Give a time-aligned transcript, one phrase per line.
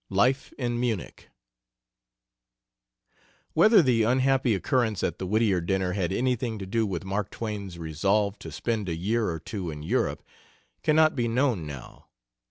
[0.09, 1.27] LIFE IN MUNICH.
[3.53, 7.77] Whether the unhappy occurrence at the Whittier dinner had anything to do with Mark Twain's
[7.77, 10.23] resolve to spend a year or two in Europe
[10.81, 12.07] cannot be known now.